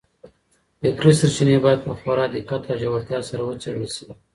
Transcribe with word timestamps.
فکري 0.79 1.11
سرچينې 1.19 1.57
بايد 1.63 1.79
په 1.87 1.93
خورا 1.99 2.25
دقت 2.35 2.61
او 2.71 2.75
ژورتيا 2.81 3.19
سره 3.29 3.41
وڅېړل 3.47 3.87
سي. 3.95 4.07